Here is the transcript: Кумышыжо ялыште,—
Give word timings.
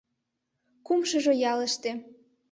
Кумышыжо 0.85 1.33
ялыште,— 1.51 1.91